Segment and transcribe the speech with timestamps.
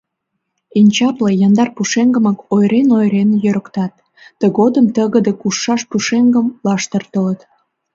[0.77, 3.93] Эн чапле, яндар пушеҥгымак ойырен-ойырен йӧрыктат,
[4.39, 7.39] тыгодым тыгыде, кушшаш пушеҥгым лаштыртылыт.